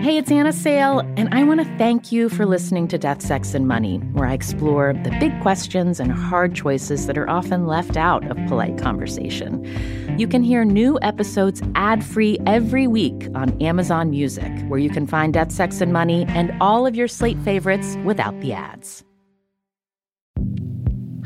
[0.00, 3.52] Hey, it's Anna Sale, and I want to thank you for listening to Death, Sex,
[3.52, 7.96] and Money, where I explore the big questions and hard choices that are often left
[7.96, 9.66] out of polite conversation.
[10.16, 15.04] You can hear new episodes ad free every week on Amazon Music, where you can
[15.04, 19.02] find Death, Sex, and Money and all of your Slate favorites without the ads.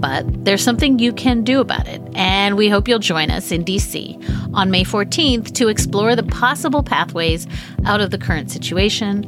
[0.00, 3.64] But there's something you can do about it, and we hope you'll join us in
[3.64, 7.46] DC on May 14th to explore the possible pathways
[7.84, 9.26] out of the current situation.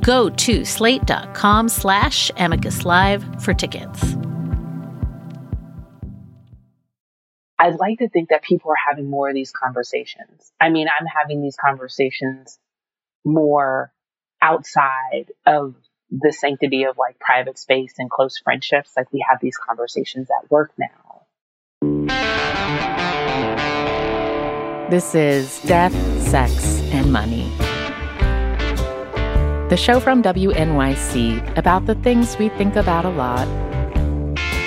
[0.00, 4.16] Go to slate.com slash amicus live for tickets.
[7.58, 10.52] I'd like to think that people are having more of these conversations.
[10.60, 12.58] I mean, I'm having these conversations
[13.24, 13.92] more
[14.42, 15.74] outside of
[16.20, 18.92] the sanctity of like private space and close friendships.
[18.96, 21.22] Like we have these conversations at work now.
[24.90, 27.50] This is Death, Sex, and Money.
[29.68, 33.48] The show from WNYC about the things we think about a lot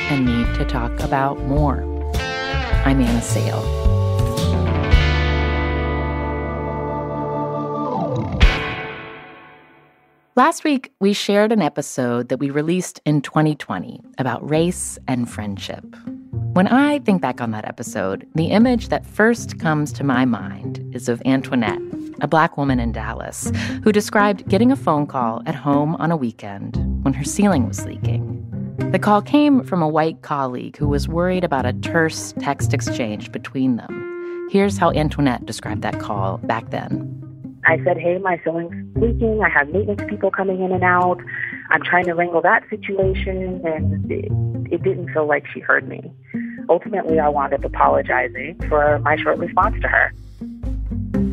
[0.09, 1.81] and need to talk about more.
[2.83, 3.96] I'm Anna Sale.
[10.37, 15.83] Last week, we shared an episode that we released in 2020 about race and friendship.
[16.53, 20.87] When I think back on that episode, the image that first comes to my mind
[20.93, 21.81] is of Antoinette,
[22.21, 23.51] a black woman in Dallas,
[23.83, 27.83] who described getting a phone call at home on a weekend when her ceiling was
[27.83, 28.45] leaking.
[28.91, 33.31] The call came from a white colleague who was worried about a terse text exchange
[33.31, 34.49] between them.
[34.51, 37.06] Here's how Antoinette described that call back then.
[37.67, 39.41] I said, Hey, my ceiling's leaking.
[39.43, 41.19] I have maintenance people coming in and out.
[41.69, 43.61] I'm trying to wrangle that situation.
[43.65, 44.31] And it,
[44.71, 46.11] it didn't feel like she heard me.
[46.69, 50.13] Ultimately, I wound up apologizing for my short response to her.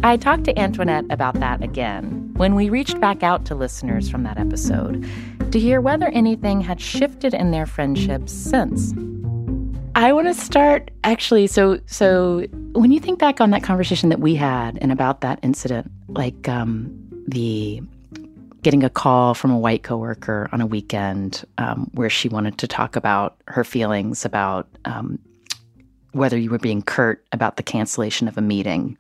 [0.03, 4.25] I talked to Antoinette about that again when we reached back out to listeners from
[4.25, 5.09] that episode
[5.53, 8.93] to hear whether anything had shifted in their friendships since.
[9.97, 14.19] I want to start actually so so when you think back on that conversation that
[14.19, 16.93] we had and about that incident like um,
[17.29, 17.81] the
[18.63, 22.67] getting a call from a white coworker on a weekend um, where she wanted to
[22.67, 25.19] talk about her feelings about um,
[26.13, 28.97] whether you were being curt about the cancellation of a meeting.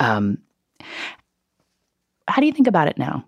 [0.00, 0.38] Um,
[2.26, 3.24] how do you think about it now?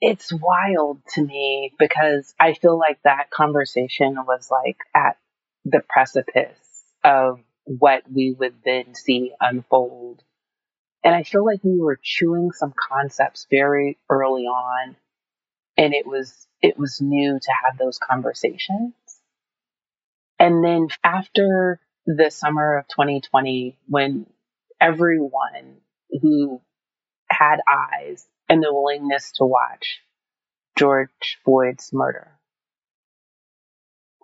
[0.00, 5.16] It's wild to me because I feel like that conversation was like at
[5.64, 6.58] the precipice
[7.04, 10.22] of what we would then see unfold.
[11.04, 14.96] And I feel like we were chewing some concepts very early on
[15.76, 18.92] and it was it was new to have those conversations.
[20.38, 24.26] And then after the summer of 2020 when
[24.80, 25.76] everyone
[26.22, 26.60] who
[27.30, 30.00] had eyes and the willingness to watch
[30.76, 32.32] George Floyd's murder.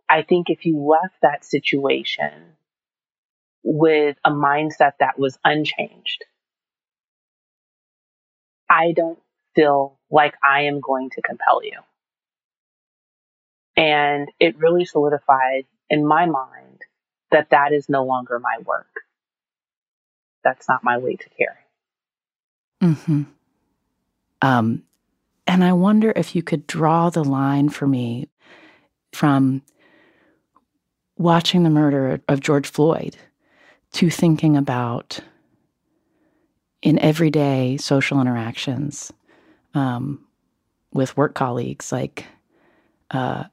[0.09, 2.33] I think if you left that situation
[3.63, 6.25] with a mindset that was unchanged,
[8.69, 9.19] I don't
[9.55, 11.79] feel like I am going to compel you.
[13.77, 16.83] And it really solidified in my mind
[17.31, 18.91] that that is no longer my work.
[20.43, 21.57] That's not my weight to carry.
[22.83, 23.23] Mm-hmm.
[24.43, 24.83] Um,
[25.47, 28.29] and I wonder if you could draw the line for me
[29.13, 29.63] from
[31.17, 33.17] watching the murder of George Floyd
[33.93, 35.21] to thinking about
[36.83, 39.13] in everyday social interactions
[39.75, 40.27] um,
[40.93, 42.27] with work colleagues, like
[43.11, 43.45] uh,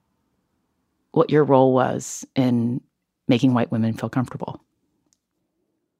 [1.11, 2.81] what your role was in
[3.27, 4.59] making white women feel comfortable.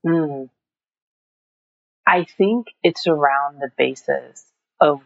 [0.05, 0.49] Mm.
[2.05, 4.43] I think it's around the basis
[4.83, 4.99] of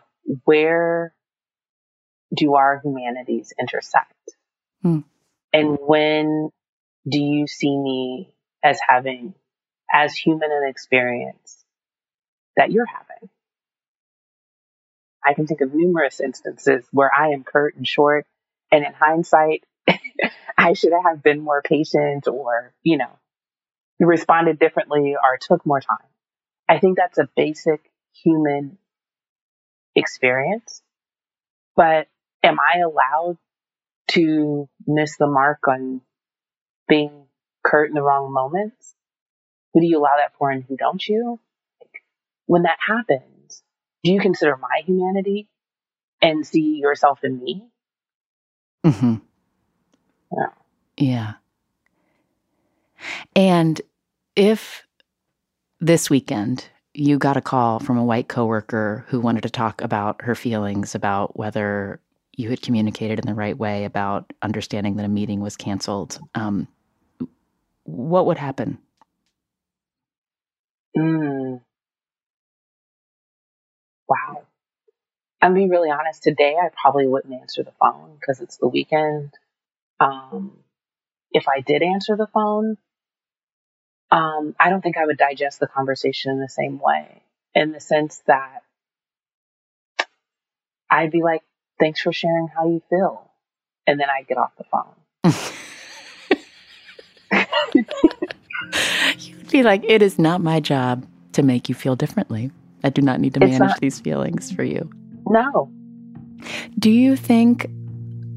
[0.44, 1.14] where
[2.36, 4.12] do our humanities intersect?
[4.82, 5.02] Hmm.
[5.54, 6.50] And when
[7.08, 8.34] do you see me
[8.64, 9.36] as having
[9.94, 11.64] as human an experience
[12.58, 13.30] that you're having?
[15.26, 18.26] I can think of numerous instances where I am curt and short,
[18.72, 19.64] and in hindsight,
[20.58, 23.12] I should have been more patient or, you know,
[24.00, 25.98] responded differently or took more time.
[26.68, 27.82] I think that's a basic
[28.24, 28.78] human
[29.98, 30.82] experience.
[31.76, 32.08] But
[32.44, 33.38] am I allowed
[34.12, 36.02] to miss the mark on
[36.88, 37.26] being
[37.64, 38.96] curt in the wrong moments?
[39.74, 41.40] Who do you allow that for and who don't you?
[42.46, 43.64] When that happens,
[44.04, 45.50] do you consider my humanity
[46.22, 47.68] and see yourself in me?
[48.86, 49.16] Mm-hmm.
[50.32, 50.48] Yeah.
[50.98, 51.34] Yeah.
[53.36, 53.82] And
[54.36, 54.84] if
[55.80, 60.24] this weekend you got a call from a white coworker who wanted to talk about
[60.24, 62.02] her feelings about whether
[62.36, 66.68] you had communicated in the right way about understanding that a meeting was canceled, um,
[67.84, 68.80] what would happen?
[70.98, 71.62] Mm.
[74.10, 74.44] Wow.
[75.42, 76.24] I'm being really honest.
[76.24, 79.34] Today, I probably wouldn't answer the phone because it's the weekend.
[80.00, 80.60] Um,
[81.32, 82.78] if I did answer the phone,
[84.12, 87.22] um, I don't think I would digest the conversation in the same way,
[87.54, 88.64] in the sense that
[90.90, 91.42] I'd be like,
[91.80, 93.30] thanks for sharing how you feel.
[93.86, 94.94] And then I'd get off the phone.
[99.20, 102.52] You'd be like, it is not my job to make you feel differently.
[102.84, 103.80] I do not need to manage not.
[103.80, 104.90] these feelings for you.
[105.28, 105.70] No.
[106.80, 107.70] Do you think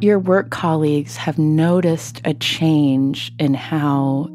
[0.00, 4.28] your work colleagues have noticed a change in how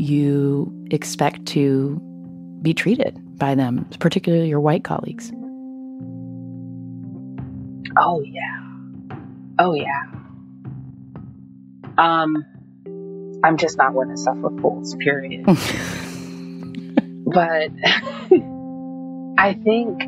[0.00, 2.00] you expect to
[2.62, 5.32] be treated by them, particularly your white colleagues?
[7.98, 8.60] Oh yeah.
[9.58, 10.02] Oh yeah.
[11.98, 12.44] Um,
[13.42, 14.94] I'm just not one to suffer fools.
[14.96, 15.44] Period.
[17.26, 17.70] but
[19.38, 20.02] I think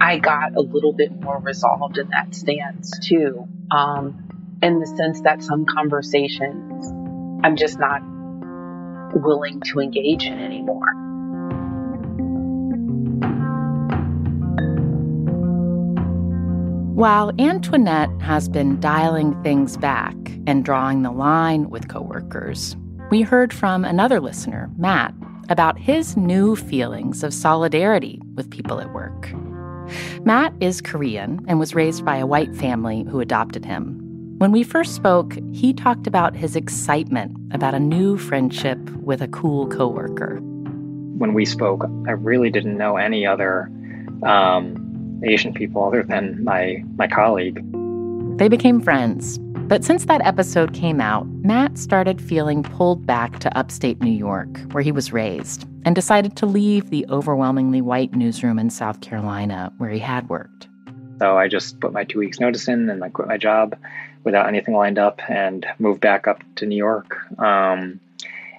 [0.00, 3.46] I got a little bit more resolved in that stance too.
[3.70, 4.20] Um,
[4.62, 6.90] in the sense that some conversations
[7.44, 8.00] I'm just not
[9.14, 10.92] willing to engage in anymore.
[16.94, 20.14] While Antoinette has been dialing things back
[20.46, 22.76] and drawing the line with coworkers,
[23.10, 25.12] we heard from another listener, Matt,
[25.48, 29.32] about his new feelings of solidarity with people at work.
[30.22, 34.00] Matt is Korean and was raised by a white family who adopted him.
[34.38, 39.28] When we first spoke, he talked about his excitement about a new friendship with a
[39.28, 40.40] cool coworker.
[41.18, 43.70] when we spoke, I really didn't know any other
[44.22, 47.62] um, Asian people other than my my colleague.
[48.38, 49.38] They became friends.
[49.66, 54.58] But since that episode came out, Matt started feeling pulled back to upstate New York,
[54.72, 59.72] where he was raised, and decided to leave the overwhelmingly white newsroom in South Carolina,
[59.78, 60.68] where he had worked.
[61.18, 63.78] So I just put my two weeks notice in and I quit my job
[64.24, 67.16] without anything lined up and moved back up to New York.
[67.38, 68.00] Um,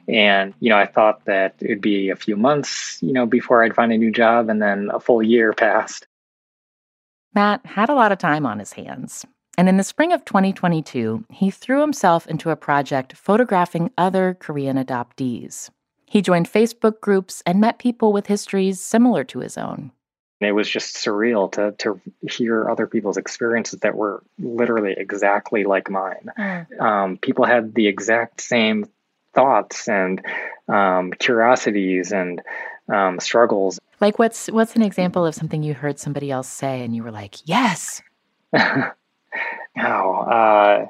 [0.08, 3.76] and you know, I thought that it'd be a few months, you know, before I'd
[3.76, 6.08] find a new job, and then a full year passed.
[7.34, 9.26] Matt had a lot of time on his hands.
[9.58, 14.78] And in the spring of 2022, he threw himself into a project photographing other Korean
[14.78, 15.70] adoptees.
[16.06, 19.92] He joined Facebook groups and met people with histories similar to his own.
[20.42, 22.00] it was just surreal to to
[22.30, 26.30] hear other people's experiences that were literally exactly like mine.
[26.80, 28.86] Um, people had the exact same
[29.36, 30.26] thoughts and
[30.68, 32.42] um, curiosities and
[32.90, 33.80] um, struggles.
[34.02, 37.12] Like what's what's an example of something you heard somebody else say and you were
[37.12, 38.02] like, "Yes."
[38.58, 38.92] oh,
[39.78, 40.88] uh,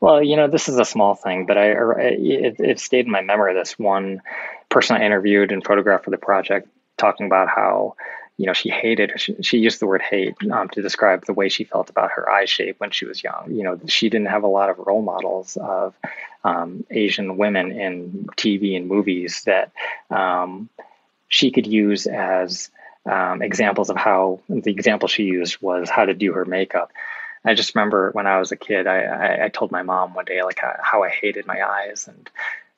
[0.00, 3.22] well, you know, this is a small thing, but I it, it stayed in my
[3.22, 3.54] memory.
[3.54, 4.22] This one
[4.68, 7.96] person I interviewed and photographed for the project talking about how
[8.38, 11.48] you know she hated she, she used the word hate um, to describe the way
[11.48, 13.50] she felt about her eye shape when she was young.
[13.50, 15.94] You know she didn't have a lot of role models of
[16.44, 19.72] um, asian women in tv and movies that
[20.10, 20.68] um,
[21.28, 22.70] she could use as
[23.06, 26.92] um, examples of how the example she used was how to do her makeup.
[27.44, 30.24] I just remember when I was a kid, I, I, I told my mom one
[30.24, 32.28] day like how, I hated my eyes, and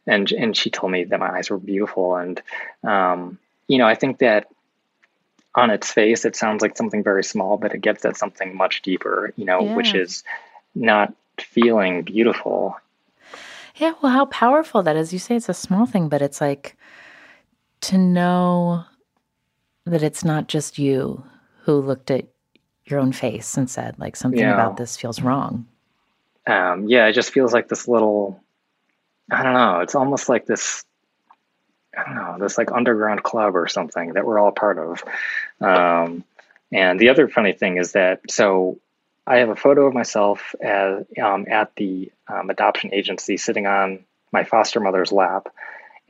[0.07, 2.41] and and she told me that my eyes were beautiful, and
[2.85, 4.49] um, you know I think that
[5.55, 8.83] on its face it sounds like something very small, but it gets at something much
[8.83, 10.23] deeper, you know, which is
[10.75, 12.77] not feeling beautiful.
[13.77, 15.13] Yeah, well, how powerful that is.
[15.13, 16.77] You say it's a small thing, but it's like
[17.83, 18.85] to know
[19.85, 21.25] that it's not just you
[21.63, 22.27] who looked at
[22.87, 24.55] your own face and said, like, something yeah.
[24.55, 25.67] about this feels wrong.
[26.47, 28.43] Um, yeah, it just feels like this little,
[29.31, 30.85] I don't know, it's almost like this,
[31.95, 35.03] Don't know, this like underground club or something that we're all part of.
[35.61, 36.25] Um,
[36.71, 38.79] and the other funny thing is that, so
[39.27, 44.05] I have a photo of myself as, um, at the um, adoption agency sitting on
[44.33, 45.49] my foster mother's lap.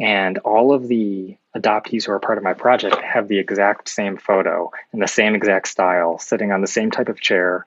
[0.01, 4.17] And all of the adoptees who are part of my project have the exact same
[4.17, 7.67] photo in the same exact style, sitting on the same type of chair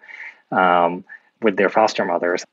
[0.52, 1.04] um,
[1.42, 2.46] with their foster mothers.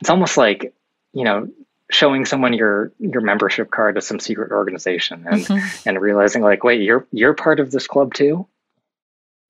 [0.00, 0.72] It's almost like,
[1.12, 1.48] you know,
[1.90, 5.88] showing someone your your membership card to some secret organization and mm-hmm.
[5.88, 8.46] and realizing like, wait, you're you're part of this club too.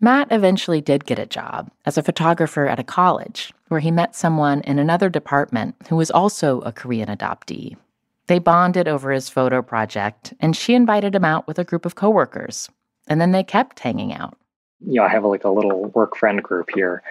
[0.00, 4.14] Matt eventually did get a job as a photographer at a college where he met
[4.14, 7.76] someone in another department who was also a Korean adoptee.
[8.28, 11.94] They bonded over his photo project, and she invited him out with a group of
[11.94, 12.68] coworkers.
[13.08, 14.36] And then they kept hanging out.
[14.86, 17.02] You know, I have like a little work friend group here.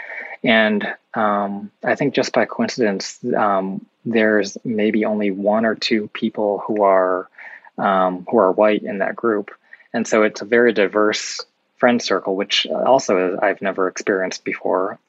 [0.44, 6.64] And um, I think just by coincidence, um, there's maybe only one or two people
[6.66, 7.30] who are
[7.78, 9.52] um, who are white in that group,
[9.94, 11.46] and so it's a very diverse
[11.78, 15.00] friend circle, which also I've never experienced before.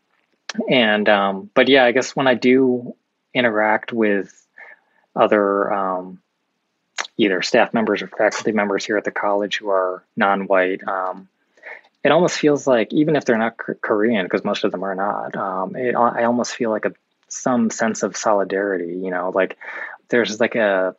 [0.69, 2.95] And um, but yeah, I guess when I do
[3.35, 4.47] interact with
[5.15, 6.21] other um,
[7.17, 11.29] either staff members or faculty members here at the college who are non-white, um,
[12.05, 15.37] it almost feels like even if they're not Korean, because most of them are not,
[15.37, 16.93] um, it, I almost feel like a
[17.29, 18.95] some sense of solidarity.
[18.95, 19.59] You know, like
[20.09, 20.95] there's like a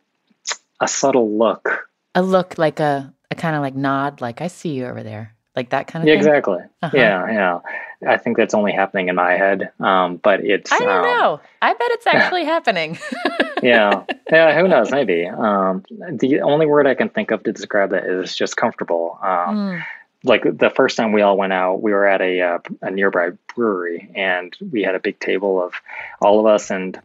[0.79, 4.73] a subtle look, a look like a a kind of like nod, like I see
[4.73, 6.19] you over there like that kind of yeah, thing?
[6.19, 6.59] exactly.
[6.81, 6.97] Uh-huh.
[6.97, 7.59] Yeah, yeah.
[8.07, 10.71] I think that's only happening in my head, um, but it's.
[10.71, 11.41] I don't um, know.
[11.61, 12.97] I bet it's actually happening.
[13.63, 14.57] yeah, yeah.
[14.59, 14.89] Who knows?
[14.89, 15.27] Maybe.
[15.27, 19.19] Um, the only word I can think of to describe that is just comfortable.
[19.21, 19.83] Mm.
[20.23, 23.31] Like the first time we all went out, we were at a uh, a nearby
[23.55, 25.73] brewery, and we had a big table of
[26.21, 26.99] all of us and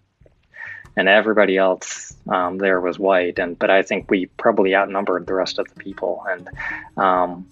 [0.96, 5.34] and everybody else um, there was white and but i think we probably outnumbered the
[5.34, 6.48] rest of the people and
[6.96, 7.44] um,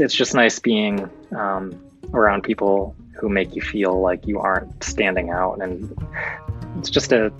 [0.00, 1.78] it's just nice being um,
[2.14, 5.94] around people who make you feel like you aren't standing out, and
[6.78, 7.32] it's just a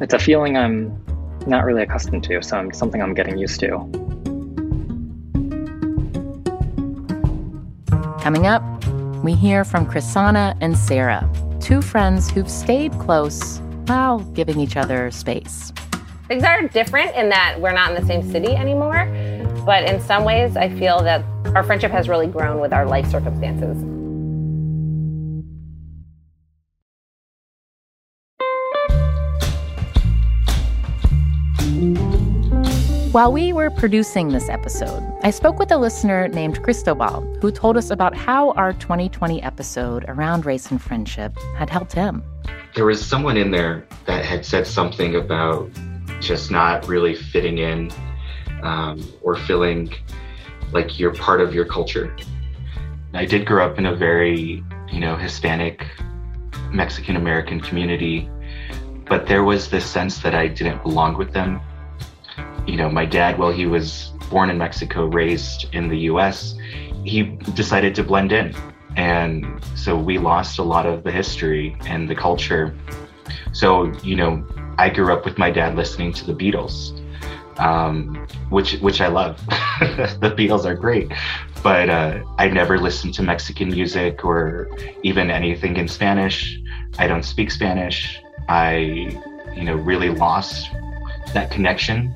[0.00, 1.02] it's a feeling I'm
[1.46, 4.19] not really accustomed to, so something I'm getting used to.
[8.20, 8.62] Coming up,
[9.24, 11.26] we hear from Chrishana and Sarah,
[11.58, 15.72] two friends who've stayed close while giving each other space.
[16.28, 19.06] Things are different in that we're not in the same city anymore,
[19.64, 21.24] but in some ways, I feel that
[21.54, 23.82] our friendship has really grown with our life circumstances.
[33.12, 37.76] While we were producing this episode, I spoke with a listener named Cristobal who told
[37.76, 42.22] us about how our 2020 episode around race and friendship had helped him.
[42.76, 45.68] There was someone in there that had said something about
[46.20, 47.90] just not really fitting in
[48.62, 49.92] um, or feeling
[50.72, 52.14] like you're part of your culture.
[53.12, 54.62] I did grow up in a very,
[54.92, 55.84] you know, Hispanic,
[56.70, 58.30] Mexican American community,
[59.08, 61.60] but there was this sense that I didn't belong with them.
[62.66, 66.54] You know, my dad, while he was born in Mexico, raised in the US,
[67.04, 67.22] he
[67.54, 68.54] decided to blend in.
[68.96, 72.76] And so we lost a lot of the history and the culture.
[73.52, 74.44] So, you know,
[74.78, 77.00] I grew up with my dad listening to the Beatles
[77.60, 79.38] um, which which I love.
[79.46, 81.12] the Beatles are great,
[81.62, 84.68] but uh, I never listened to Mexican music or
[85.02, 86.58] even anything in Spanish.
[86.98, 88.20] I don't speak Spanish.
[88.48, 88.76] I,
[89.54, 90.70] you know, really lost
[91.34, 92.14] that connection.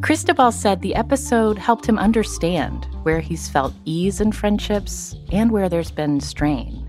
[0.00, 5.68] Cristobal said the episode helped him understand where he's felt ease in friendships and where
[5.68, 6.86] there's been strain.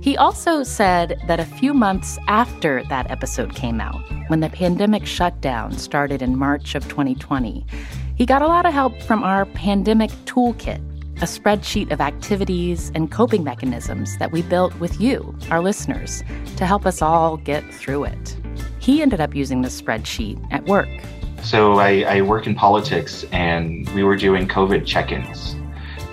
[0.00, 5.06] He also said that a few months after that episode came out, when the pandemic
[5.06, 7.66] shutdown started in March of 2020,
[8.16, 10.80] he got a lot of help from our pandemic toolkit,
[11.18, 16.24] a spreadsheet of activities and coping mechanisms that we built with you, our listeners,
[16.56, 18.36] to help us all get through it.
[18.78, 20.88] He ended up using the spreadsheet at work.
[21.44, 25.54] So I, I work in politics, and we were doing COVID check ins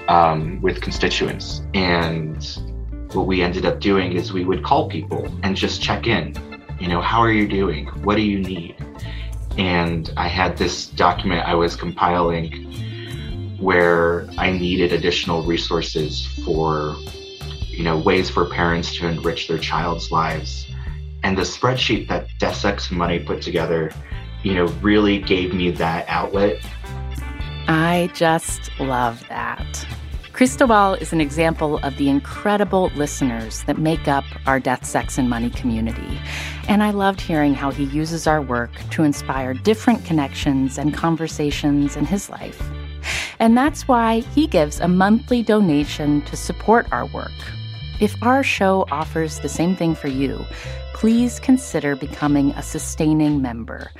[0.09, 1.61] um, with constituents.
[1.73, 2.45] And
[3.13, 6.35] what we ended up doing is we would call people and just check in.
[6.81, 7.87] You know, how are you doing?
[8.03, 8.75] What do you need?
[9.57, 16.97] And I had this document I was compiling where I needed additional resources for,
[17.67, 20.67] you know, ways for parents to enrich their child's lives.
[21.23, 22.27] And the spreadsheet that
[22.89, 23.93] and Money put together,
[24.43, 26.59] you know, really gave me that outlet.
[27.67, 29.85] I just love that.
[30.33, 35.29] Cristobal is an example of the incredible listeners that make up our Death, Sex, and
[35.29, 36.19] Money community.
[36.67, 41.95] And I loved hearing how he uses our work to inspire different connections and conversations
[41.95, 42.61] in his life.
[43.39, 47.31] And that's why he gives a monthly donation to support our work.
[48.01, 50.43] If our show offers the same thing for you,
[50.95, 53.91] please consider becoming a sustaining member.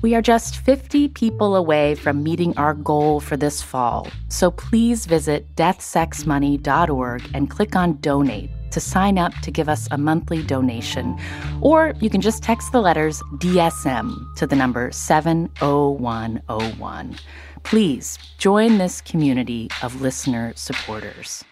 [0.00, 5.06] We are just 50 people away from meeting our goal for this fall, so please
[5.06, 11.18] visit deathsexmoney.org and click on donate to sign up to give us a monthly donation.
[11.60, 17.16] Or you can just text the letters DSM to the number 70101.
[17.64, 21.44] Please join this community of listener supporters.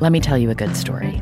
[0.00, 1.20] Let me tell you a good story.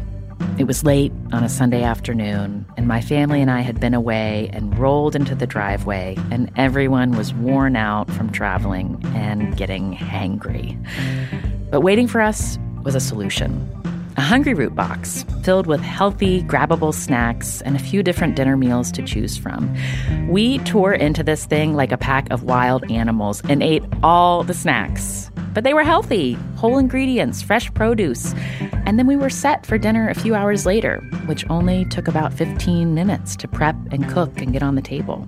[0.59, 4.51] It was late on a Sunday afternoon, and my family and I had been away
[4.53, 10.77] and rolled into the driveway, and everyone was worn out from traveling and getting hangry.
[11.71, 13.73] But waiting for us was a solution
[14.19, 19.03] a Hungryroot box filled with healthy, grabbable snacks and a few different dinner meals to
[19.03, 19.77] choose from.
[20.27, 24.55] We tore into this thing like a pack of wild animals and ate all the
[24.55, 25.31] snacks.
[25.57, 28.35] But they were healthy, whole ingredients, fresh produce.
[28.85, 32.35] And then we were set for dinner a few hours later, which only took about
[32.35, 35.27] 15 minutes to prep and cook and get on the table.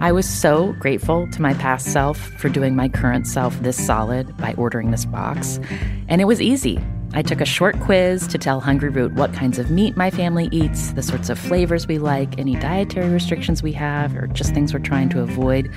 [0.00, 4.36] I was so grateful to my past self for doing my current self this solid
[4.38, 5.60] by ordering this box.
[6.08, 6.80] And it was easy.
[7.14, 10.92] I took a short quiz to tell Hungryroot what kinds of meat my family eats,
[10.94, 14.80] the sorts of flavors we like, any dietary restrictions we have, or just things we're
[14.80, 15.70] trying to avoid,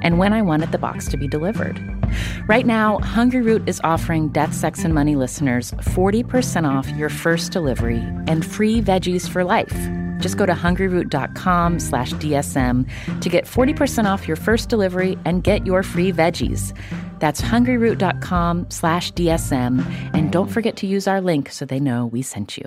[0.00, 1.76] and when I wanted the box to be delivered.
[2.48, 7.98] Right now, Hungryroot is offering Death, Sex, and Money listeners 40% off your first delivery
[8.26, 9.76] and free veggies for life.
[10.20, 15.66] Just go to hungryroot.com slash DSM to get 40% off your first delivery and get
[15.66, 16.76] your free veggies.
[17.18, 19.84] That's hungryroot.com slash DSM.
[20.14, 22.66] And don't forget to use our link so they know we sent you.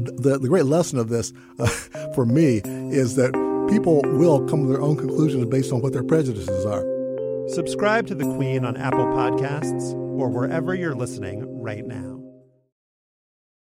[0.00, 1.66] The, the great lesson of this uh,
[2.14, 3.32] for me is that
[3.70, 6.84] people will come to their own conclusions based on what their prejudices are.
[7.48, 12.20] Subscribe to The Queen on Apple Podcasts or wherever you're listening right now.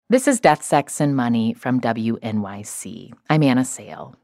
[0.09, 3.13] This is Death, Sex, and Money from WNYC.
[3.29, 4.15] I'm Anna Sale.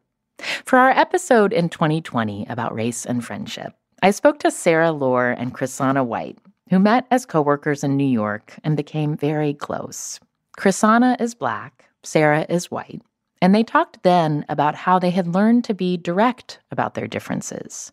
[0.65, 5.55] For our episode in 2020 about race and friendship, I spoke to Sarah Lohr and
[5.55, 6.39] Chrishana White,
[6.71, 10.19] who met as coworkers in New York and became very close.
[10.59, 13.03] Chrishana is black, Sarah is white,
[13.43, 17.93] and they talked then about how they had learned to be direct about their differences.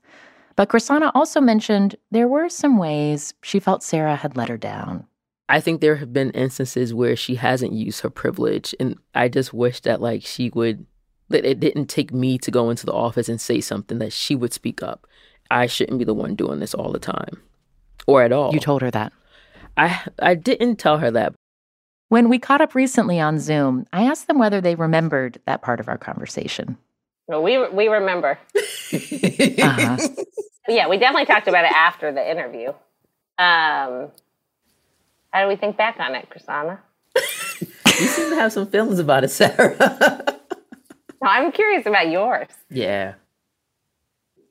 [0.56, 5.06] But Chrishana also mentioned there were some ways she felt Sarah had let her down.
[5.50, 8.76] I think there have been instances where she hasn't used her privilege.
[8.80, 10.86] And I just wish that, like, she would,
[11.30, 14.36] that it didn't take me to go into the office and say something, that she
[14.36, 15.08] would speak up.
[15.50, 17.42] I shouldn't be the one doing this all the time
[18.08, 18.54] or at all.
[18.54, 19.14] You told her that?
[19.78, 21.34] I, I didn't tell her that.
[22.10, 25.80] When we caught up recently on Zoom, I asked them whether they remembered that part
[25.80, 26.78] of our conversation.
[27.28, 28.40] Well, we, we remember.
[28.56, 29.98] uh-huh.
[30.70, 32.70] Yeah, we definitely talked about it after the interview.
[33.38, 34.12] Um,
[35.32, 36.80] how do we think back on it, Chrishana?
[37.62, 39.78] you seem to have some feelings about it, Sarah.
[41.22, 42.50] no, I'm curious about yours.
[42.70, 43.14] Yeah.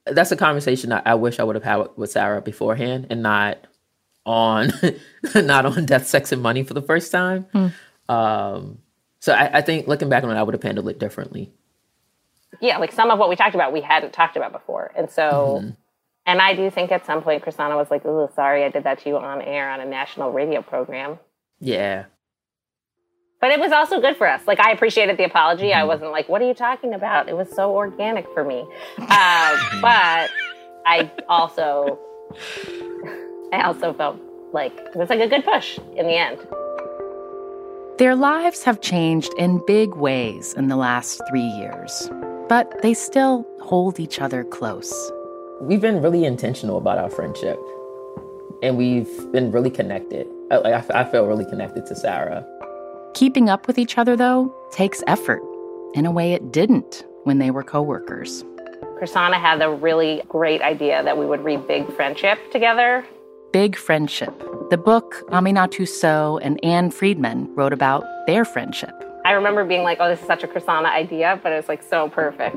[0.06, 3.58] That's a conversation I, I wish I would have had with Sarah beforehand and not
[4.26, 4.72] on
[5.34, 7.44] not on death, sex, and money for the first time.
[7.52, 7.68] Hmm.
[8.08, 8.78] Um,
[9.20, 11.50] so I, I think looking back on it, I would have handled it differently.
[12.60, 15.60] Yeah, like some of what we talked about, we hadn't talked about before, and so.
[15.62, 15.70] Mm-hmm.
[16.28, 18.98] And I do think at some point, Chrishana was like, "Oh, sorry, I did that
[18.98, 21.20] to you on air on a national radio program."
[21.60, 22.06] Yeah,
[23.40, 24.46] but it was also good for us.
[24.46, 25.72] Like I appreciated the apology.
[25.72, 25.88] I mm-hmm.
[25.88, 28.64] wasn't like, "What are you talking about?" It was so organic for me.
[28.98, 30.30] Uh, but
[30.86, 31.98] I also,
[33.52, 34.18] I also felt
[34.52, 36.38] like it was like a good push in the end.
[37.98, 42.10] Their lives have changed in big ways in the last three years,
[42.48, 44.92] but they still hold each other close.
[45.60, 47.58] We've been really intentional about our friendship,
[48.62, 50.26] and we've been really connected.
[50.50, 52.46] I, I, I feel really connected to Sarah.
[53.14, 55.42] Keeping up with each other, though, takes effort
[55.94, 58.44] in a way it didn't when they were coworkers.
[59.00, 63.06] Chrishana had a really great idea that we would read Big Friendship together.
[63.52, 64.36] Big Friendship,
[64.70, 68.92] the book Aminatou Sow and Ann Friedman wrote about their friendship.
[69.24, 72.08] I remember being like, oh, this is such a Chrishana idea, but it's like so
[72.08, 72.56] perfect.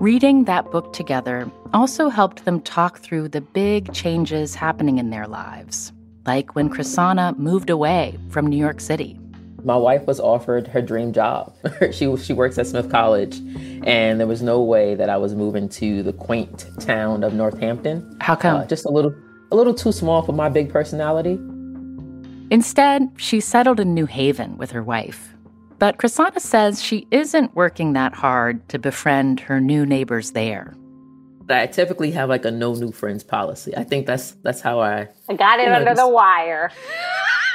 [0.00, 5.28] Reading that book together also helped them talk through the big changes happening in their
[5.28, 5.92] lives,
[6.26, 9.18] like when Chrishana moved away from New York City
[9.64, 11.54] my wife was offered her dream job.
[11.92, 13.38] she she works at Smith College,
[13.84, 18.16] and there was no way that I was moving to the quaint town of Northampton.
[18.20, 18.62] How come?
[18.62, 19.14] Uh, just a little
[19.52, 21.38] a little too small for my big personality.
[22.50, 25.34] Instead, she settled in New Haven with her wife.
[25.78, 30.74] But Chrishana says she isn't working that hard to befriend her new neighbors there.
[31.48, 33.76] I typically have like a no new friends policy.
[33.76, 36.00] I think that's that's how I I got it you know, under just...
[36.00, 36.72] the wire.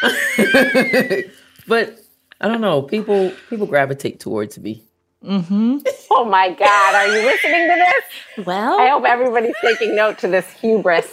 [1.68, 2.00] But
[2.40, 2.82] I don't know.
[2.82, 4.87] People people gravitate towards me.
[5.24, 5.78] Mm-hmm.
[6.10, 6.96] Oh my God!
[6.96, 8.46] Are you listening to this?
[8.48, 11.06] Well, I hope everybody's taking note to this hubris.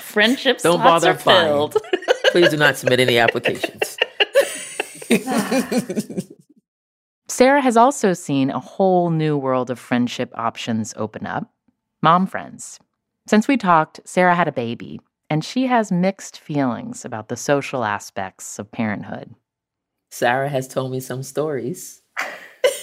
[0.00, 1.76] Friendship don't bother filled.
[2.32, 3.96] Please do not submit any applications.
[7.28, 11.52] Sarah has also seen a whole new world of friendship options open up.
[12.02, 12.80] Mom friends.
[13.28, 17.84] Since we talked, Sarah had a baby, and she has mixed feelings about the social
[17.84, 19.34] aspects of parenthood.
[20.12, 22.02] Sarah has told me some stories.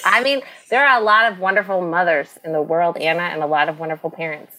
[0.04, 3.46] I mean, there are a lot of wonderful mothers in the world, Anna, and a
[3.46, 4.52] lot of wonderful parents.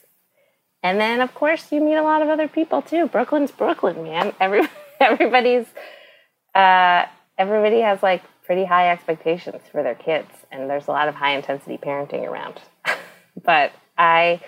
[0.82, 3.08] And then, of course, you meet a lot of other people too.
[3.08, 4.34] Brooklyn's Brooklyn, man.
[4.40, 4.62] Every,
[5.02, 5.66] everybody's,
[6.56, 7.08] uh,
[7.38, 11.36] everybody has like pretty high expectations for their kids, and there's a lot of high
[11.36, 12.62] intensity parenting around.
[13.44, 14.40] but I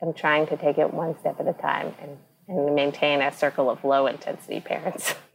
[0.00, 2.16] am trying to take it one step at a time and
[2.48, 5.14] and maintain a circle of low intensity parents.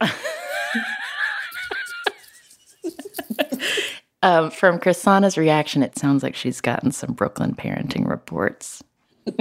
[4.22, 8.82] um, from Chrishana's reaction, it sounds like she's gotten some Brooklyn parenting reports.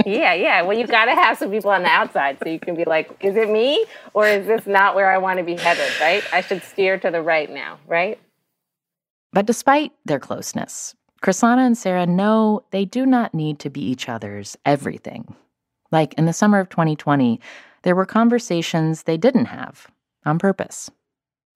[0.05, 0.61] yeah, yeah.
[0.61, 3.09] Well, you got to have some people on the outside so you can be like,
[3.19, 6.23] is it me or is this not where I want to be headed, right?
[6.33, 8.19] I should steer to the right now, right?
[9.31, 14.09] But despite their closeness, Chrishana and Sarah know they do not need to be each
[14.09, 15.35] other's everything.
[15.91, 17.39] Like in the summer of 2020,
[17.83, 19.87] there were conversations they didn't have
[20.25, 20.89] on purpose.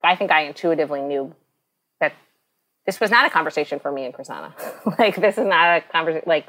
[0.02, 1.34] I think I intuitively knew
[2.00, 2.12] that
[2.90, 4.52] this was not a conversation for me and Chrishana.
[4.98, 6.48] like, this is not a conversation, like,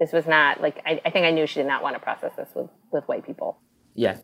[0.00, 2.32] this was not, like, I, I think I knew she did not want to process
[2.36, 3.56] this with, with white people.
[3.94, 4.16] Yeah.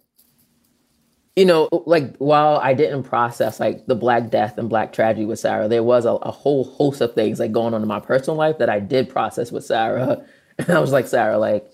[1.37, 5.38] You know, like, while I didn't process, like, the Black death and Black tragedy with
[5.38, 8.37] Sarah, there was a, a whole host of things, like, going on in my personal
[8.37, 10.26] life that I did process with Sarah.
[10.58, 11.70] And I was like, Sarah, like,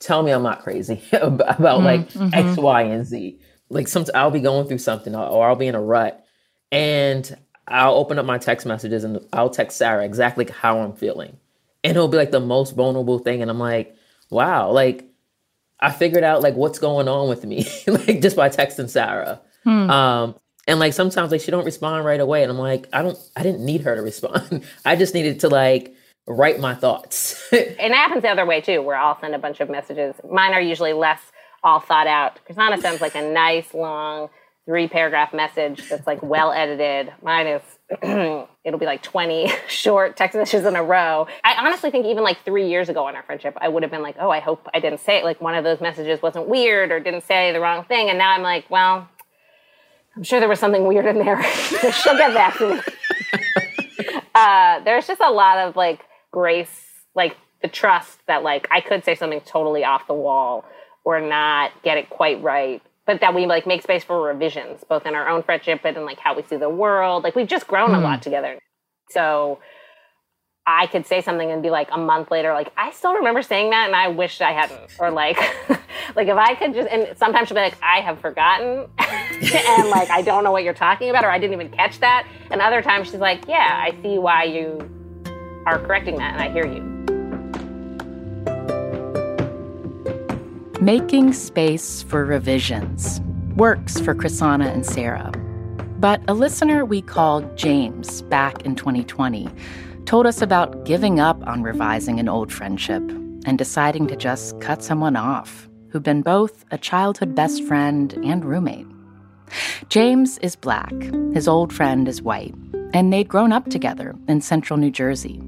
[0.00, 2.30] tell me I'm not crazy about mm-hmm, like mm-hmm.
[2.32, 3.40] X, Y, and Z.
[3.68, 6.24] Like some, I'll be going through something or I'll be in a rut,
[6.72, 11.36] and I'll open up my text messages and I'll text Sarah exactly how I'm feeling,
[11.82, 13.96] and it'll be like the most vulnerable thing, and I'm like,
[14.30, 15.06] wow, like
[15.80, 19.40] I figured out like what's going on with me, like just by texting Sarah.
[19.64, 19.90] Hmm.
[19.90, 20.34] Um,
[20.66, 23.42] and like sometimes like she don't respond right away, and I'm like, I don't, I
[23.42, 24.64] didn't need her to respond.
[24.84, 25.94] I just needed to like
[26.26, 27.42] write my thoughts.
[27.52, 30.14] and it happens the other way too, where I'll send a bunch of messages.
[30.28, 31.20] Mine are usually less
[31.62, 32.38] all thought out.
[32.48, 34.28] Chrishana sends like a nice long
[34.66, 37.12] three paragraph message that's like well edited.
[37.22, 37.62] Mine is
[38.64, 41.26] it'll be like 20 short text messages in a row.
[41.44, 44.02] I honestly think even like three years ago in our friendship, I would have been
[44.02, 45.24] like, oh, I hope I didn't say it.
[45.24, 48.08] Like one of those messages wasn't weird or didn't say the wrong thing.
[48.08, 49.08] And now I'm like, well,
[50.16, 51.42] I'm sure there was something weird in there.
[51.92, 52.80] She'll get back to me.
[54.34, 56.00] uh, there's just a lot of like
[56.30, 60.64] grace, like the trust that like I could say something totally off the wall
[61.04, 65.06] or not get it quite right, but that we like make space for revisions, both
[65.06, 67.24] in our own friendship and in like how we see the world.
[67.24, 67.98] Like we've just grown mm.
[67.98, 68.22] a lot hmm.
[68.22, 68.58] together.
[69.10, 69.58] So
[70.66, 73.70] I could say something and be like a month later, like, I still remember saying
[73.70, 74.80] that and I wish I hadn't.
[74.98, 75.36] Or like,
[76.16, 78.88] like if I could just, and sometimes she'll be like, I have forgotten.
[78.98, 82.26] and like, I don't know what you're talking about, or I didn't even catch that.
[82.50, 84.90] And other times she's like, yeah, I see why you
[85.66, 86.93] are correcting that and I hear you.
[90.80, 93.20] Making space for revisions
[93.54, 95.30] works for Chrishana and Sarah.
[96.00, 99.48] But a listener we called James back in 2020
[100.04, 103.02] told us about giving up on revising an old friendship
[103.46, 108.44] and deciding to just cut someone off who'd been both a childhood best friend and
[108.44, 108.88] roommate.
[109.90, 110.92] James is black,
[111.32, 112.54] his old friend is white,
[112.92, 115.40] and they'd grown up together in central New Jersey.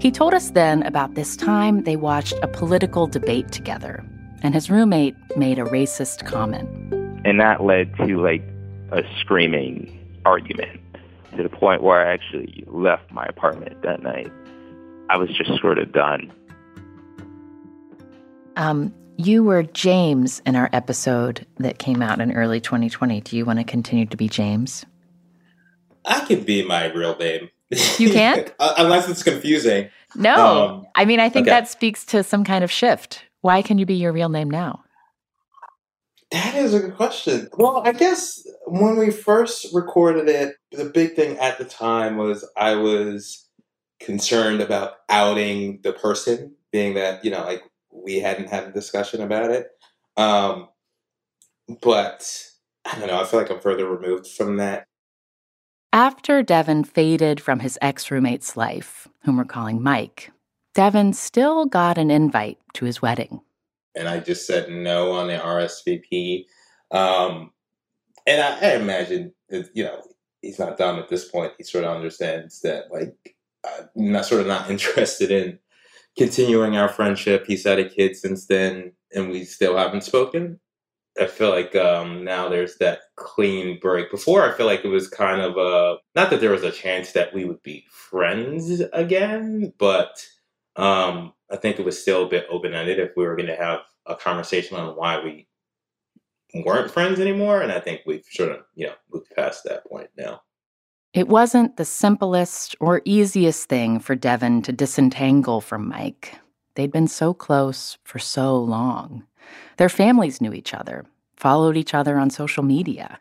[0.00, 4.04] He told us then about this time they watched a political debate together,
[4.42, 6.68] and his roommate made a racist comment.
[7.24, 8.42] And that led to like
[8.92, 10.80] a screaming argument
[11.36, 14.30] to the point where I actually left my apartment that night.
[15.08, 16.32] I was just sort of done.
[18.56, 23.20] Um, you were James in our episode that came out in early 2020.
[23.20, 24.86] Do you want to continue to be James?
[26.04, 27.50] I could be my real name.
[27.98, 28.52] You can't?
[28.60, 29.90] Unless it's confusing.
[30.14, 30.68] No.
[30.68, 31.50] Um, I mean, I think okay.
[31.50, 33.24] that speaks to some kind of shift.
[33.40, 34.82] Why can you be your real name now?
[36.30, 37.48] That is a good question.
[37.54, 42.48] Well, I guess when we first recorded it, the big thing at the time was
[42.56, 43.48] I was
[43.98, 49.22] concerned about outing the person, being that, you know, like we hadn't had a discussion
[49.22, 49.68] about it.
[50.16, 50.68] Um,
[51.82, 52.46] but
[52.84, 54.86] I don't know, I feel like I'm further removed from that.
[55.92, 60.30] After Devin faded from his ex roommate's life, whom we're calling Mike,
[60.74, 63.40] Devin still got an invite to his wedding.
[63.94, 66.44] And I just said no on the RSVP.
[66.90, 67.50] Um,
[68.26, 70.02] and I, I imagine, you know,
[70.42, 71.52] he's not dumb at this point.
[71.58, 75.58] He sort of understands that, like, I'm not sort of not interested in
[76.16, 77.46] continuing our friendship.
[77.46, 80.60] He's had a kid since then, and we still haven't spoken.
[81.20, 84.10] I feel like um, now there's that clean break.
[84.10, 87.12] Before, I feel like it was kind of a not that there was a chance
[87.12, 90.24] that we would be friends again, but
[90.76, 93.56] um, I think it was still a bit open ended if we were going to
[93.56, 95.46] have a conversation on why we
[96.64, 97.62] weren't friends anymore.
[97.62, 100.42] And I think we've sort of you know moved past that point now.
[101.12, 106.38] It wasn't the simplest or easiest thing for Devin to disentangle from Mike.
[106.76, 109.24] They'd been so close for so long.
[109.76, 111.04] Their families knew each other,
[111.36, 113.18] followed each other on social media,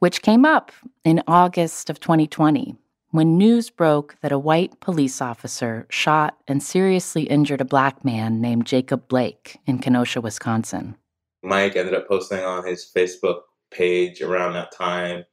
[0.00, 0.70] which came up
[1.02, 2.76] in August of 2020
[3.10, 8.40] when news broke that a white police officer shot and seriously injured a black man
[8.40, 10.96] named Jacob Blake in Kenosha, Wisconsin.
[11.42, 15.24] Mike ended up posting on his Facebook page around that time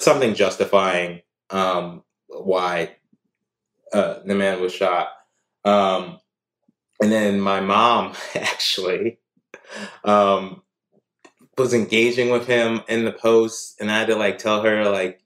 [0.00, 2.96] something justifying um, why
[3.92, 5.08] uh, the man was shot.
[5.64, 6.18] Um,
[7.00, 9.18] and then my mom actually
[10.04, 10.62] um,
[11.56, 15.21] was engaging with him in the post, and I had to like tell her like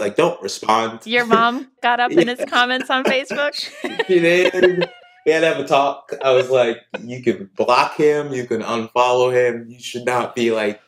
[0.00, 1.00] like don't respond.
[1.04, 3.54] Your mom got up in his comments on Facebook.
[4.06, 4.88] she did.
[5.26, 6.12] We had to have a talk.
[6.24, 9.66] I was like, you can block him, you can unfollow him.
[9.68, 10.80] You should not be like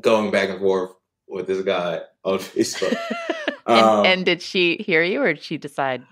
[0.00, 0.92] going back and forth
[1.28, 2.96] with this guy on Facebook.
[3.66, 6.02] and, Um, and did she hear you, or did she decide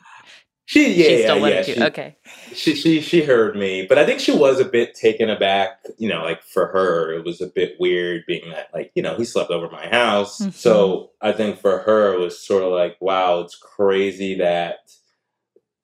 [0.73, 1.75] She yeah, she still wanted yeah, to?
[1.75, 2.17] she- okay.
[2.55, 5.85] She she she heard me, but I think she was a bit taken aback.
[5.99, 9.15] You know, like for her, it was a bit weird being that like you know
[9.17, 10.41] he slept over my house.
[10.41, 10.55] Mhm.
[10.55, 14.91] So I think for her it was sort of like, wow, it's crazy that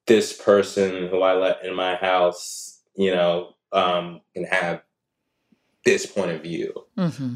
[0.07, 4.81] this person who I let in my house, you know, um, can have
[5.85, 6.72] this point of view.
[6.96, 7.35] hmm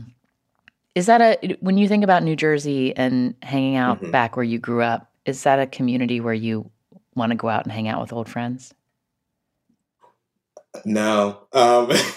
[0.94, 4.10] Is that a when you think about New Jersey and hanging out Mhm.
[4.10, 5.10] back where you grew up?
[5.26, 6.70] Is that a community where you
[7.14, 8.74] want to go out and hang out with old friends?
[10.84, 11.46] No.
[11.52, 11.90] Um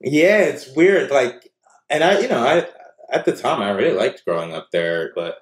[0.00, 1.10] Yeah, it's weird.
[1.10, 1.52] Like
[1.90, 2.66] and I you know, I
[3.10, 5.38] at the time I really liked growing up there, but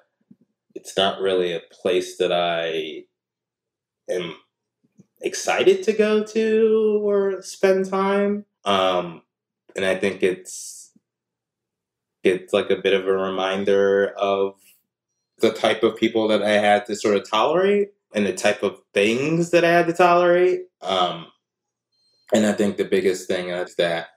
[0.75, 3.03] it's not really a place that I
[4.09, 4.35] am
[5.21, 8.45] excited to go to or spend time.
[8.65, 9.23] Um
[9.75, 10.91] and I think it's
[12.23, 14.55] it's like a bit of a reminder of
[15.39, 18.79] the type of people that I had to sort of tolerate and the type of
[18.93, 20.61] things that I had to tolerate.
[20.81, 21.27] Um,
[22.33, 24.07] and I think the biggest thing is that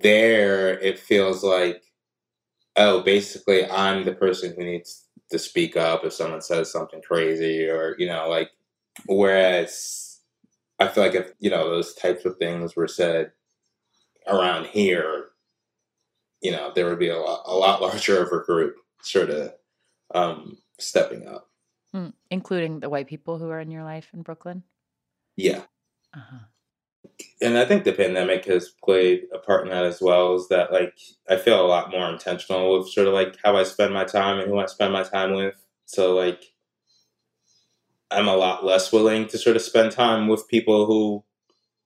[0.00, 1.82] there it feels like,
[2.76, 7.68] oh, basically I'm the person who needs to speak up if someone says something crazy
[7.68, 8.50] or, you know, like,
[9.06, 10.20] whereas
[10.78, 13.32] I feel like if, you know, those types of things were said
[14.26, 15.30] around here,
[16.40, 19.52] you know, there would be a lot, a lot larger of a group sort of
[20.14, 21.48] um, stepping up.
[21.92, 22.08] Hmm.
[22.30, 24.62] Including the white people who are in your life in Brooklyn?
[25.36, 25.62] Yeah.
[26.14, 26.38] Uh-huh.
[27.40, 30.34] And I think the pandemic has played a part in that as well.
[30.34, 30.94] Is that like
[31.28, 34.38] I feel a lot more intentional with sort of like how I spend my time
[34.38, 35.54] and who I spend my time with.
[35.86, 36.42] So like
[38.10, 41.24] I'm a lot less willing to sort of spend time with people who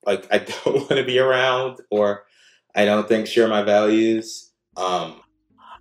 [0.04, 2.24] like I don't want to be around or
[2.74, 4.50] I don't think share my values.
[4.76, 5.20] Um,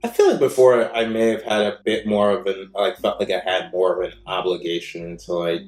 [0.03, 3.19] I feel like before I may have had a bit more of an like felt
[3.19, 5.61] like I had more of an obligation to like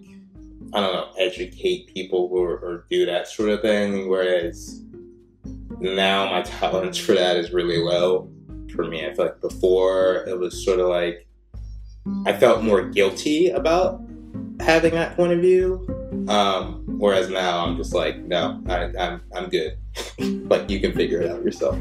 [0.73, 4.09] I don't know educate people who or do that sort of thing.
[4.09, 4.81] Whereas
[5.79, 8.31] now my tolerance for that is really low
[8.73, 9.05] for me.
[9.05, 11.27] I feel like before it was sort of like
[12.25, 14.01] I felt more guilty about
[14.59, 15.85] having that point of view.
[16.27, 19.77] Um, whereas now I'm just like, no, I, I'm I'm good.
[20.49, 21.77] like you can figure it out yourself.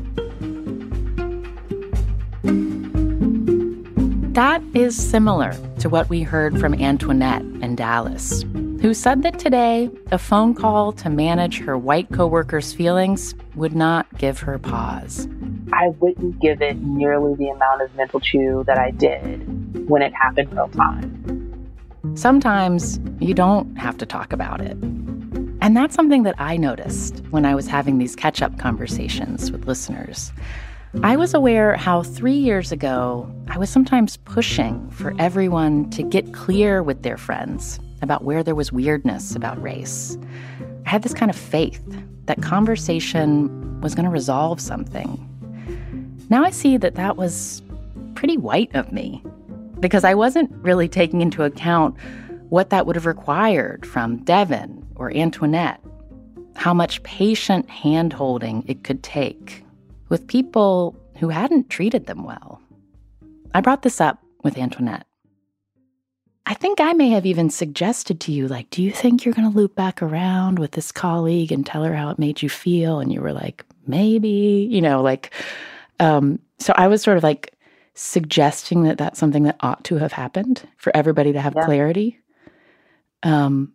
[4.33, 8.41] That is similar to what we heard from Antoinette in Dallas,
[8.81, 14.07] who said that today a phone call to manage her white coworkers' feelings would not
[14.17, 15.29] give her pause.
[15.75, 20.15] I wouldn't give it nearly the amount of mental chew that I did when it
[20.15, 22.15] happened real time.
[22.15, 24.79] Sometimes you don't have to talk about it.
[25.61, 29.67] And that's something that I noticed when I was having these catch up conversations with
[29.67, 30.33] listeners.
[31.01, 36.35] I was aware how three years ago, I was sometimes pushing for everyone to get
[36.35, 40.19] clear with their friends about where there was weirdness about race.
[40.85, 41.83] I had this kind of faith
[42.27, 45.19] that conversation was going to resolve something.
[46.29, 47.63] Now I see that that was
[48.15, 49.25] pretty white of me
[49.81, 51.97] because I wasn't really taking into account
[52.51, 55.81] what that would have required from Devin or Antoinette,
[56.55, 59.65] how much patient hand holding it could take
[60.13, 62.61] with people who hadn't treated them well.
[63.55, 65.07] I brought this up with Antoinette.
[66.45, 69.51] I think I may have even suggested to you, like, do you think you're going
[69.51, 73.01] to loop back around with this colleague and tell her how it made you feel?
[73.01, 75.33] And you were like, maybe, you know, like,
[75.99, 77.55] um, so I was sort of like
[77.95, 81.65] suggesting that that's something that ought to have happened for everybody to have yeah.
[81.65, 82.19] clarity.
[83.23, 83.73] Um,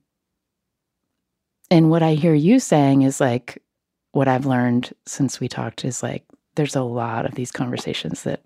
[1.72, 3.64] and what I hear you saying is like,
[4.12, 6.24] what I've learned since we talked is like
[6.58, 8.42] there's a lot of these conversations that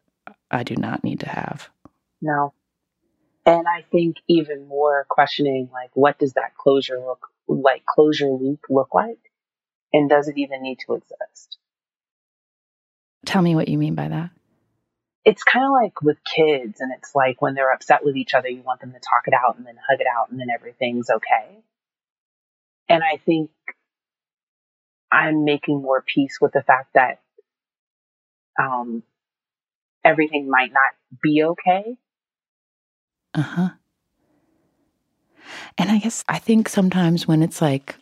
[0.52, 1.70] I do not need to have.
[2.22, 2.54] No.
[3.46, 8.60] And I think even more questioning like what does that closure look like closure loop
[8.70, 9.18] look like?
[9.94, 11.58] And does it even need to exist?
[13.26, 14.30] Tell me what you mean by that.
[15.24, 18.50] It's kind of like with kids, and it's like when they're upset with each other,
[18.50, 21.12] you want them to talk it out and then hug it out, and then everything's
[21.12, 21.60] okay.
[22.90, 23.52] And I think
[25.12, 27.20] I'm making more peace with the fact that
[28.62, 29.04] um,
[30.04, 30.92] everything might not
[31.24, 31.98] be okay.
[33.34, 33.70] Uh huh.
[35.78, 37.96] And I guess I think sometimes when it's like,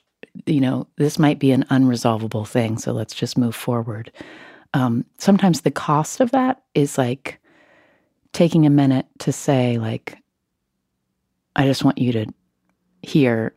[0.46, 4.12] you know, this might be an unresolvable thing, so let's just move forward.
[4.74, 7.40] Um, sometimes the cost of that is like
[8.34, 10.18] taking a minute to say, like,
[11.56, 12.28] I just want you to
[13.02, 13.54] hear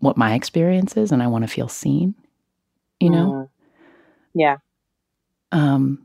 [0.00, 2.14] what my experience is and I want to feel seen
[3.00, 3.32] you know?
[3.32, 3.48] Mm.
[4.34, 4.56] Yeah.
[5.54, 6.04] Um,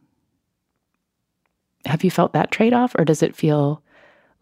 [1.86, 3.84] have you felt that trade off, or does it feel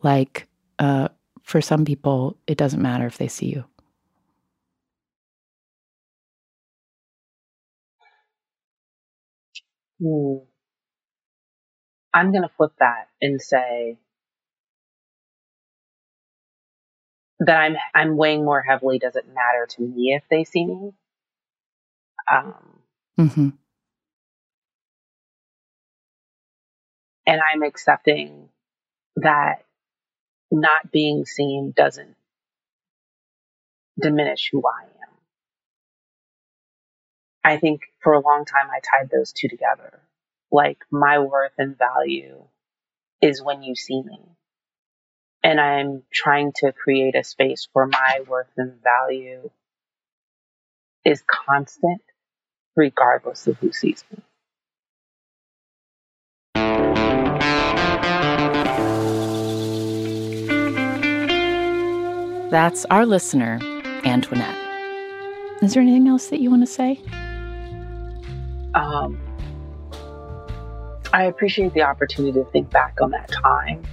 [0.04, 0.48] like
[0.80, 1.10] uh,
[1.43, 3.65] for some people it doesn't matter if they see you?
[10.02, 10.46] Hmm.
[12.13, 13.98] I'm going to flip that and say
[17.39, 19.00] that I'm I'm weighing more heavily.
[19.00, 20.91] Does it matter to me if they see me?
[22.32, 22.56] Um,
[23.20, 23.50] mm-hmm.
[27.28, 28.50] And I'm accepting
[29.18, 29.63] that
[30.52, 32.16] not being seen doesn't
[34.02, 34.90] diminish who I am.
[37.44, 40.00] I think for a long time I tied those two together.
[40.52, 42.46] Like my worth and value
[43.22, 44.20] is when you see me.
[45.44, 49.50] And I'm trying to create a space where my worth and value
[51.06, 52.02] is constant
[52.76, 54.23] regardless of who sees me.
[62.50, 63.60] That's our listener,
[64.06, 64.56] Antoinette.
[65.62, 67.02] Is there anything else that you want to say?
[68.73, 69.19] Um,
[71.12, 73.83] I appreciate the opportunity to think back on that time.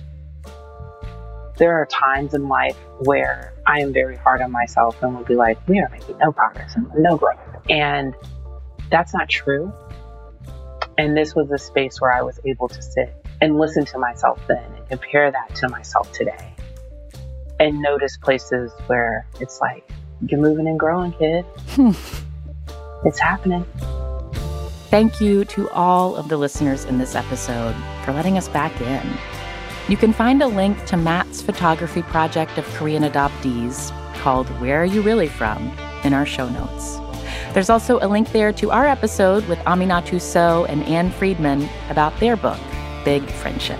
[1.56, 5.34] There are times in life where I am very hard on myself and will be
[5.34, 7.40] like, we are making no progress and no growth.
[7.68, 8.14] And
[8.88, 9.72] that's not true.
[10.96, 14.40] And this was a space where I was able to sit and listen to myself
[14.46, 16.54] then and compare that to myself today.
[17.60, 19.88] And notice places where it's like,
[20.26, 21.44] you're moving and growing, kid.
[21.70, 21.92] Hmm.
[23.04, 23.64] it's happening.
[24.90, 27.74] Thank you to all of the listeners in this episode
[28.04, 29.18] for letting us back in.
[29.88, 33.90] You can find a link to Matt's photography project of Korean adoptees
[34.20, 36.98] called Where Are You Really From in our show notes.
[37.52, 42.18] There's also a link there to our episode with Aminatou Sow and Ann Friedman about
[42.20, 42.58] their book,
[43.04, 43.78] Big Friendship.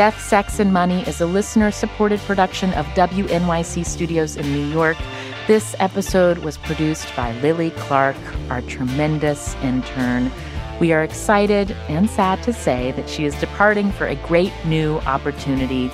[0.00, 4.96] Death, Sex, and Money is a listener supported production of WNYC Studios in New York.
[5.46, 8.16] This episode was produced by Lily Clark,
[8.48, 10.32] our tremendous intern.
[10.80, 15.00] We are excited and sad to say that she is departing for a great new
[15.00, 15.90] opportunity.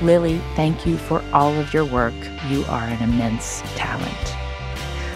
[0.00, 2.14] Lily, thank you for all of your work.
[2.48, 4.36] You are an immense talent.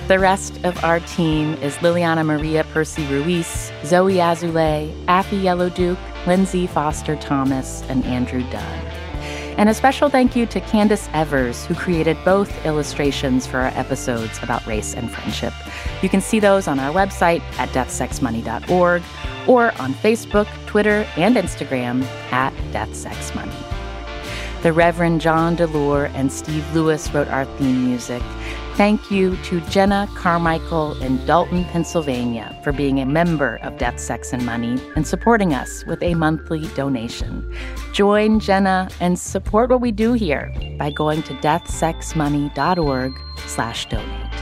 [0.06, 5.98] The rest of our team is Liliana Maria Percy Ruiz, Zoe Azulay, Afi Yellow Duke,
[6.26, 8.86] Lindsay Foster Thomas, and Andrew Dunn.
[9.56, 14.42] And a special thank you to Candace Evers, who created both illustrations for our episodes
[14.42, 15.52] about race and friendship.
[16.02, 19.02] You can see those on our website at deathsexmoney.org
[19.46, 22.02] or on Facebook, Twitter, and Instagram
[22.32, 23.54] at deathsexmoney.
[24.62, 28.22] The Reverend John DeLore and Steve Lewis wrote our theme music.
[28.76, 34.32] Thank you to Jenna Carmichael in Dalton, Pennsylvania, for being a member of Death, Sex,
[34.32, 37.56] and Money and supporting us with a monthly donation.
[37.92, 43.12] Join Jenna and support what we do here by going to deathsexmoney.org
[43.46, 44.32] slash donate.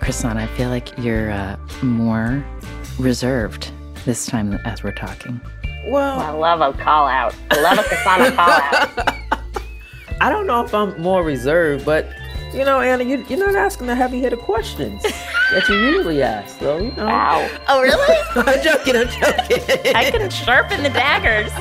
[0.00, 2.44] Chrishana, I feel like you're uh, more
[2.98, 3.70] reserved
[4.04, 5.40] this time as we're talking.
[5.86, 7.36] Well, I love a call out.
[7.52, 9.14] I love a Chrishana call out.
[10.20, 12.08] I don't know if I'm more reserved, but
[12.52, 16.58] you know, Anna, you, you're not asking the heavy hitter questions that you usually ask,
[16.58, 16.78] though.
[16.78, 17.06] You know.
[17.06, 17.48] Wow.
[17.68, 18.16] Oh, really?
[18.34, 18.96] I'm joking.
[18.96, 19.94] I'm joking.
[19.94, 21.52] I can sharpen the daggers.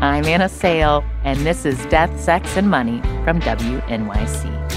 [0.00, 4.67] I'm Anna Sale, and this is Death, Sex, and Money from WNYC.